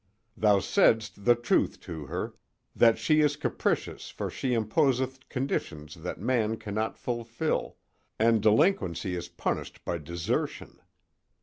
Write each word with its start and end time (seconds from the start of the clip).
Thou 0.35 0.57
saidst 0.57 1.25
the 1.25 1.35
truth 1.35 1.79
to 1.81 2.07
her, 2.07 2.33
that 2.75 2.97
she 2.97 3.19
is 3.21 3.35
capricious 3.35 4.09
for 4.09 4.31
she 4.31 4.55
imposeth 4.55 5.29
conditions 5.29 5.93
that 5.93 6.19
man 6.19 6.57
cannot 6.57 6.97
fulfill, 6.97 7.77
and 8.17 8.41
delinquency 8.41 9.13
is 9.13 9.29
punished 9.29 9.85
by 9.85 9.99
desertion. 9.99 10.81